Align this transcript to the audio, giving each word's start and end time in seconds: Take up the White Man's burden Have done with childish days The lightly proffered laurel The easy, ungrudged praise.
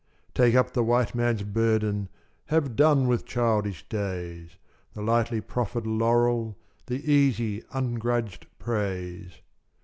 Take 0.33 0.55
up 0.55 0.73
the 0.73 0.83
White 0.83 1.13
Man's 1.13 1.43
burden 1.43 2.09
Have 2.47 2.75
done 2.75 3.07
with 3.07 3.23
childish 3.23 3.87
days 3.87 4.57
The 4.93 5.01
lightly 5.03 5.41
proffered 5.41 5.85
laurel 5.85 6.57
The 6.87 7.05
easy, 7.11 7.63
ungrudged 7.71 8.47
praise. 8.57 9.43